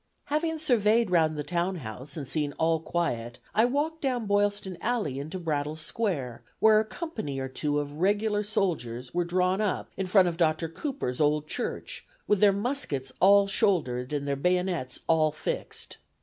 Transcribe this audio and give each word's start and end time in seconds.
Having 0.33 0.57
surveyed 0.57 1.11
round 1.11 1.37
the 1.37 1.43
town 1.43 1.75
house, 1.75 2.17
and 2.17 2.27
seeing 2.27 2.53
all 2.53 2.79
quiet, 2.79 3.37
I 3.53 3.65
walked 3.65 4.01
down 4.01 4.25
Boylston 4.25 4.79
Alley 4.81 5.19
into 5.19 5.37
Brattle 5.37 5.75
Square, 5.75 6.41
where 6.57 6.79
a 6.79 6.85
company 6.85 7.37
or 7.39 7.47
two 7.47 7.77
of 7.79 7.97
regular 7.97 8.41
soldiers 8.41 9.13
were 9.13 9.23
drawn 9.25 9.61
up 9.61 9.91
in 9.95 10.07
front 10.07 10.27
of 10.27 10.37
Dr. 10.37 10.69
Cooper's 10.69 11.21
old 11.21 11.47
church, 11.47 12.03
with 12.25 12.39
their 12.39 12.51
muskets 12.51 13.11
all 13.19 13.45
shouldered, 13.45 14.11
and 14.11 14.27
their 14.27 14.35
bayonets 14.35 14.97
all 15.07 15.31
fixed. 15.31 15.99